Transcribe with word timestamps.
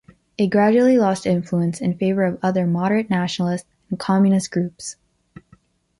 It 0.35 0.47
gradually 0.47 0.97
lost 0.97 1.27
influence 1.27 1.79
in 1.79 1.95
favor 1.95 2.23
of 2.23 2.39
other 2.41 2.65
moderate 2.65 3.11
nationalist 3.11 3.67
and 3.91 3.99
communist 3.99 4.49
groups. 4.49 4.95